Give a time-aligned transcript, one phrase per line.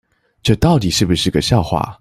[0.43, 1.87] 這到底是不是個笑話